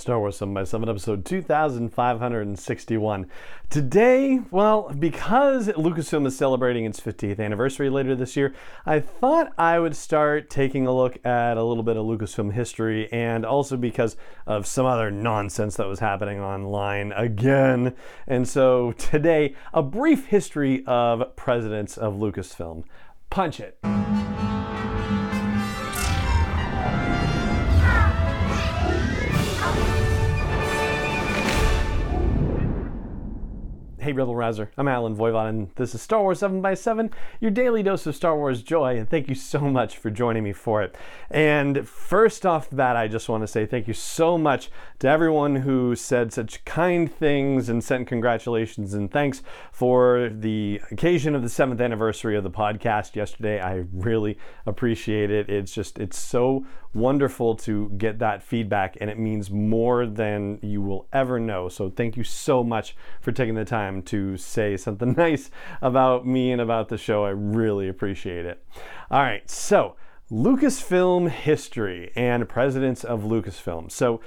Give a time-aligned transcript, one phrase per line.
[0.00, 3.26] Star Wars 7 by 7 episode 2561.
[3.68, 8.54] Today, well, because Lucasfilm is celebrating its 50th anniversary later this year,
[8.86, 13.12] I thought I would start taking a look at a little bit of Lucasfilm history
[13.12, 14.16] and also because
[14.46, 17.94] of some other nonsense that was happening online again.
[18.26, 22.84] And so today, a brief history of presidents of Lucasfilm.
[23.28, 23.78] Punch it.
[34.10, 34.72] Hey, Rebel Rouser.
[34.76, 38.16] I'm Allen Voivod, and this is Star Wars 7 by 7 your daily dose of
[38.16, 40.96] Star Wars joy, and thank you so much for joining me for it.
[41.30, 44.68] And first off the bat, I just want to say thank you so much
[44.98, 51.36] to everyone who said such kind things and sent congratulations and thanks for the occasion
[51.36, 53.60] of the seventh anniversary of the podcast yesterday.
[53.60, 55.48] I really appreciate it.
[55.48, 60.82] It's just, it's so wonderful to get that feedback, and it means more than you
[60.82, 61.68] will ever know.
[61.68, 65.50] So, thank you so much for taking the time to say something nice
[65.82, 67.24] about me and about the show.
[67.24, 68.64] I really appreciate it.
[69.10, 69.96] All right, so
[70.30, 73.90] Lucasfilm history and presidents of Lucasfilm.
[73.90, 74.20] So,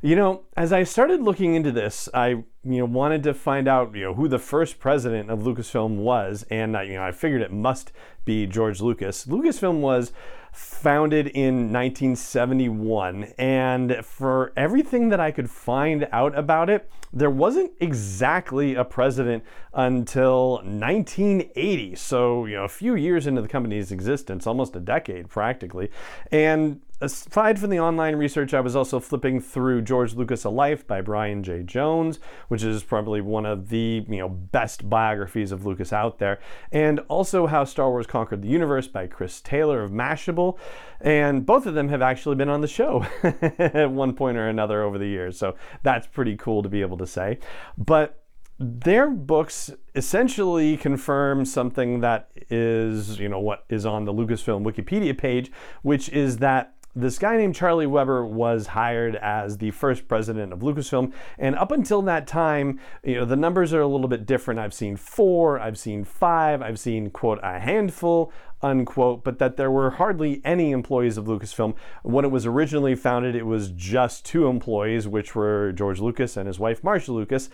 [0.00, 3.94] you know, as I started looking into this, I you know wanted to find out
[3.94, 7.42] you know who the first president of Lucasfilm was, and I, you know I figured
[7.42, 7.92] it must
[8.24, 9.26] be George Lucas.
[9.26, 10.12] Lucasfilm was
[10.52, 17.72] founded in 1971, and for everything that I could find out about it, there wasn't
[17.80, 21.96] exactly a president until 1980.
[21.96, 25.90] So, you know, a few years into the company's existence, almost a decade practically.
[26.30, 30.86] And aside from the online research, I was also flipping through George Lucas: A Life
[30.86, 35.66] by Brian Jay Jones, which is probably one of the you know best biographies of
[35.66, 36.40] Lucas out there,
[36.72, 40.58] and also How Star Wars Conquered the Universe by Chris Taylor of Mashable,
[41.00, 44.82] and both of them have actually been on the show at one point or another
[44.82, 45.38] over the years.
[45.38, 47.38] So that's pretty cool to be able to say,
[47.78, 48.20] but
[48.62, 55.16] their books essentially confirm something that is, you know, what is on the Lucasfilm Wikipedia
[55.16, 60.52] page, which is that this guy named Charlie Weber was hired as the first president
[60.52, 61.12] of Lucasfilm.
[61.38, 64.58] And up until that time, you know, the numbers are a little bit different.
[64.58, 68.32] I've seen four, I've seen five, I've seen, quote, a handful,
[68.62, 71.74] unquote, but that there were hardly any employees of Lucasfilm.
[72.02, 76.46] When it was originally founded, it was just two employees, which were George Lucas and
[76.46, 77.48] his wife, Marcia Lucas.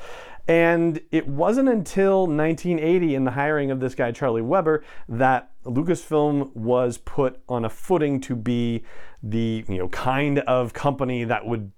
[0.48, 6.54] And it wasn't until 1980, in the hiring of this guy, Charlie Weber, that Lucasfilm
[6.54, 8.84] was put on a footing to be
[9.22, 11.72] the you know kind of company that would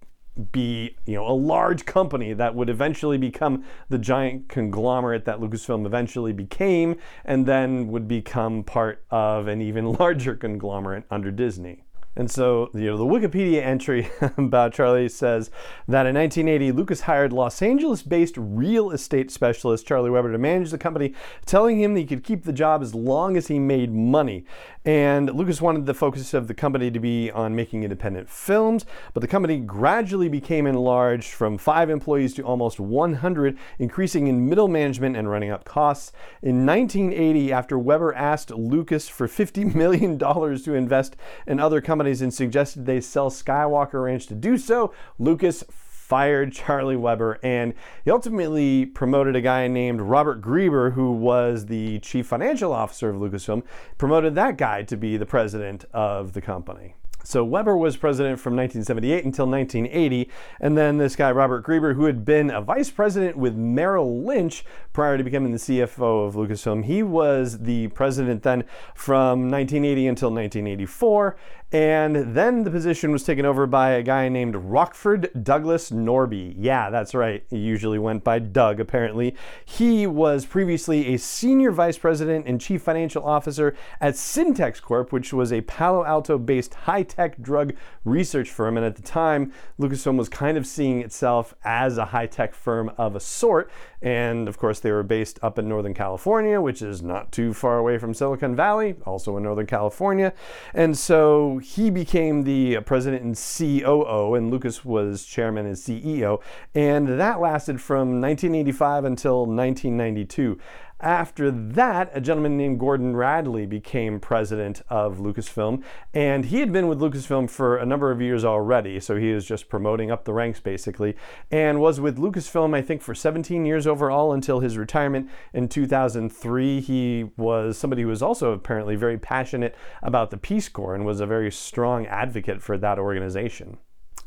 [0.53, 5.85] be you know a large company that would eventually become the giant conglomerate that Lucasfilm
[5.85, 11.85] eventually became and then would become part of an even larger conglomerate under Disney.
[12.19, 15.53] And so, you know, the Wikipedia entry about Charlie says
[15.87, 20.73] that in 1980, Lucas hired Los Angeles based real estate specialist Charlie Weber to manage
[20.73, 21.15] the company,
[21.47, 24.45] telling him that he could keep the job as long as he made money.
[24.85, 29.21] And Lucas wanted the focus of the company to be on making independent films, but
[29.21, 35.17] the company gradually became enlarged from five employees to almost 100, increasing in middle management
[35.17, 36.11] and running up costs.
[36.43, 41.15] In 1980, after Weber asked Lucas for $50 million to invest
[41.47, 44.93] in other companies, and suggested they sell Skywalker Ranch to do so.
[45.19, 45.65] Lucas
[46.09, 51.99] fired Charlie Weber and he ultimately promoted a guy named Robert Greber, who was the
[51.99, 53.63] chief financial officer of Lucasfilm,
[53.99, 56.95] promoted that guy to be the president of the company.
[57.25, 60.31] So Weber was president from 1978 until 1980,
[60.61, 64.65] and then this guy Robert Greber, who had been a vice president with Merrill Lynch
[64.95, 68.65] prior to becoming the CFO of Lucasfilm, he was the president then
[68.95, 71.37] from 1980 until 1984,
[71.71, 76.55] and then the position was taken over by a guy named Rockford Douglas Norby.
[76.57, 77.45] Yeah, that's right.
[77.51, 79.35] He usually went by Doug, apparently.
[79.67, 85.35] He was previously a senior vice president and chief financial officer at Syntex Corp, which
[85.35, 88.79] was a Palo Alto based high tech drug research firm.
[88.79, 92.91] And at the time, Lucasfilm was kind of seeing itself as a high tech firm
[92.97, 93.71] of a sort.
[94.01, 97.77] And of course, they were based up in Northern California, which is not too far
[97.77, 100.33] away from Silicon Valley, also in Northern California.
[100.73, 106.41] And so he became the uh, president and COO, and Lucas was chairman and CEO.
[106.75, 110.59] And that lasted from 1985 until 1992.
[111.01, 116.89] After that, a gentleman named Gordon Radley became president of Lucasfilm, and he had been
[116.89, 120.33] with Lucasfilm for a number of years already, so he was just promoting up the
[120.33, 121.15] ranks basically,
[121.53, 126.81] and was with Lucasfilm, I think, for 17 years overall until his retirement in 2003.
[126.81, 131.21] He was somebody who was also apparently very passionate about the Peace Corps and was
[131.21, 133.79] a very strong advocate for that organization.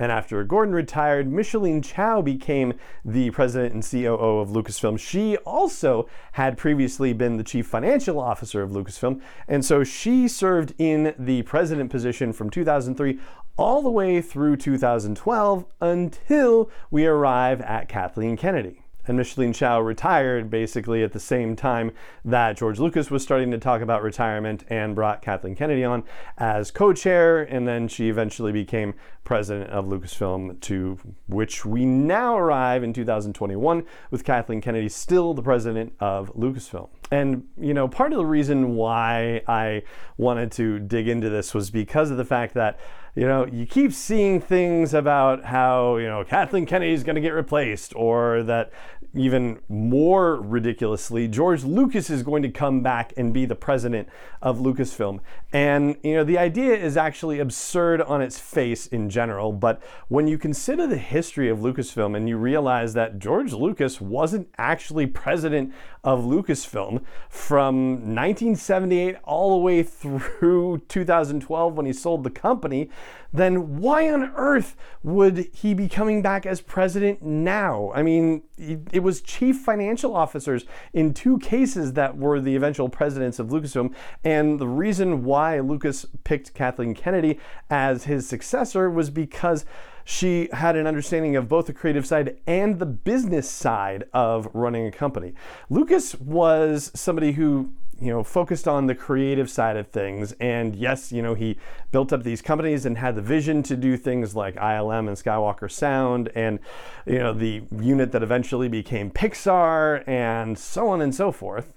[0.02, 2.74] And after Gordon retired, Micheline Chau became
[3.06, 5.00] the president and COO of Lucasfilm.
[5.00, 10.74] She also had previously been the chief financial officer of Lucasfilm, and so she served
[10.80, 13.20] in the president position from 2003
[13.58, 20.50] all the way through 2012 until we arrive at Kathleen Kennedy and Micheline Chau retired
[20.50, 21.92] basically at the same time
[22.24, 26.04] that George Lucas was starting to talk about retirement and brought Kathleen Kennedy on
[26.38, 27.42] as co chair.
[27.42, 28.94] And then she eventually became
[29.24, 35.44] president of Lucasfilm, to which we now arrive in 2021 with Kathleen Kennedy still the
[35.44, 36.90] president of Lucasfilm.
[37.12, 39.84] And, you know, part of the reason why I
[40.18, 42.80] wanted to dig into this was because of the fact that
[43.16, 47.22] you know, you keep seeing things about how, you know, Kathleen Kennedy is going to
[47.22, 48.72] get replaced, or that
[49.14, 54.08] even more ridiculously, George Lucas is going to come back and be the president
[54.42, 55.20] of Lucasfilm.
[55.52, 60.28] And, you know, the idea is actually absurd on its face in general, but when
[60.28, 65.74] you consider the history of Lucasfilm and you realize that George Lucas wasn't actually president
[66.06, 72.90] of Lucasfilm from 1978 all the way through 2012 when he sold the company,
[73.34, 77.92] then why on earth would he be coming back as president now?
[77.96, 83.40] I mean, it was chief financial officers in two cases that were the eventual presidents
[83.40, 83.94] of Lucasfilm.
[84.24, 87.40] And the reason why Lucas picked Kathleen Kennedy
[87.70, 89.66] as his successor was because
[90.04, 94.88] she had an understanding of both the creative side and the business side of running
[94.88, 95.34] a company.
[95.70, 97.72] Lucas was somebody who
[98.02, 100.34] you know focused on the creative side of things.
[100.40, 101.58] And yes you know he
[101.92, 105.72] built up these companies and had the vision to do things like ILM and Skywalker
[105.72, 106.60] Sound and
[107.06, 111.74] you know the unit that eventually became Pixar and so on and so forth.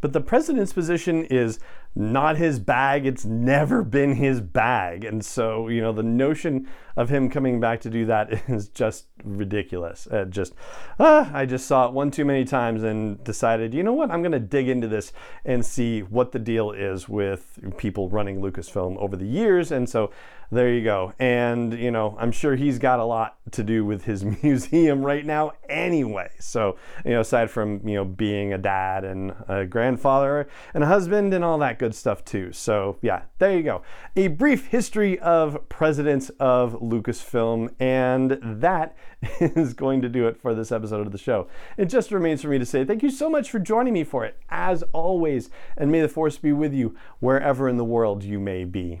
[0.00, 1.58] But the president's position is
[1.96, 3.06] not his bag.
[3.06, 5.02] It's never been his bag.
[5.04, 9.06] And so, you know, the notion of him coming back to do that is just
[9.24, 10.06] ridiculous.
[10.06, 10.54] Uh, just,
[11.00, 14.20] ah, I just saw it one too many times and decided, you know what, I'm
[14.20, 15.12] going to dig into this
[15.44, 19.72] and see what the deal is with people running Lucasfilm over the years.
[19.72, 20.10] And so
[20.50, 21.12] there you go.
[21.18, 25.24] And, you know, I'm sure he's got a lot to do with his museum right
[25.24, 26.30] now anyway.
[26.38, 30.86] So, you know, aside from, you know, being a dad and a grandfather and a
[30.86, 32.50] husband and all that good stuff too.
[32.52, 33.82] So, yeah, there you go.
[34.16, 37.72] A brief history of presidents of Lucasfilm.
[37.78, 38.96] And that
[39.40, 41.46] is going to do it for this episode of the show.
[41.76, 44.24] It just remains for me to say thank you so much for joining me for
[44.24, 45.48] it, as always.
[45.76, 49.00] And may the force be with you wherever in the world you may be.